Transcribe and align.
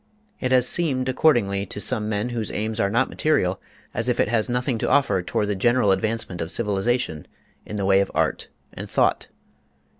It 0.39 0.51
has 0.51 0.67
seemed 0.67 1.07
accordingly, 1.07 1.67
to 1.67 1.79
some 1.79 2.09
men 2.09 2.29
whose 2.29 2.49
aims 2.49 2.79
are 2.79 2.89
not 2.89 3.07
material, 3.07 3.61
as 3.93 4.09
if 4.09 4.19
it 4.19 4.29
has 4.29 4.49
nothing 4.49 4.79
to 4.79 4.89
offer 4.89 5.21
toward 5.21 5.47
the 5.49 5.55
general 5.55 5.91
advancement 5.91 6.41
of 6.41 6.49
civilization 6.49 7.27
in 7.67 7.75
the 7.75 7.85
way 7.85 7.99
of 7.99 8.09
art 8.15 8.47
and 8.73 8.89
thought. 8.89 9.27